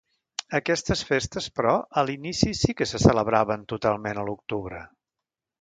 Aquestes 0.59 1.03
festes 1.09 1.49
però 1.59 1.75
a 2.01 2.05
l'inici 2.09 2.51
sí 2.63 2.75
que 2.81 2.89
se 2.93 3.03
celebraven 3.07 3.69
totalment 3.75 4.23
a 4.23 4.29
l'octubre. 4.31 4.83